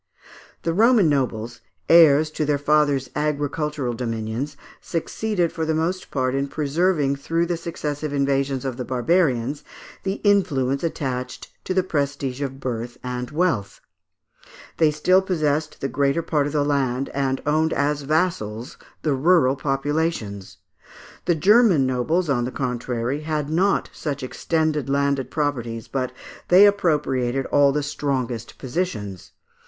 [0.63, 6.47] The Roman nobles, heirs to their fathers' agricultural dominions, succeeded for the most part in
[6.47, 9.63] preserving through the successive invasions of the barbarians,
[10.01, 13.79] the influence attached to the prestige of birth and wealth;
[14.77, 19.55] they still possessed the greater part of the land and owned as vassals the rural
[19.55, 20.57] populations.
[21.25, 26.11] The Grerman nobles, on the contrary, had not such extended landed properties, but
[26.47, 29.33] they appropriated all the strongest positions.